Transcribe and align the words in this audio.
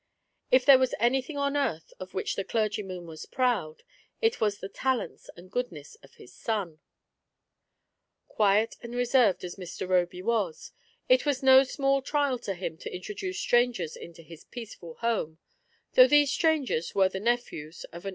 If 0.49 0.65
there 0.65 0.79
was 0.79 0.95
anything 0.99 1.37
on 1.37 1.55
earth 1.55 1.93
of 1.99 2.15
which 2.15 2.35
the 2.35 2.43
clergyman 2.43 3.05
was 3.05 3.27
proud, 3.27 3.83
it 4.19 4.41
was 4.41 4.57
the 4.57 4.67
talents 4.67 5.29
and 5.37 5.51
goodness 5.51 5.93
of 6.01 6.15
his 6.15 6.33
soa 6.33 6.79
Quiet 8.27 8.77
and 8.81 8.95
reserved 8.95 9.43
as 9.43 9.57
Mr. 9.57 9.87
Roby 9.87 10.23
was, 10.23 10.71
it 11.07 11.23
was 11.27 11.43
no 11.43 11.63
small 11.63 12.01
trial 12.01 12.39
to 12.39 12.55
him 12.55 12.79
to 12.79 12.91
introduce 12.91 13.39
strangers 13.39 13.95
into 13.95 14.23
his 14.23 14.43
peaceful 14.43 14.95
home, 15.01 15.37
though 15.93 16.07
these 16.07 16.31
strangers 16.31 16.95
were 16.95 17.07
the 17.07 17.19
nephews 17.19 17.83
of 17.83 17.93
an 17.97 18.01
THE 18.01 18.05
ARRIVAL. 18.07 18.09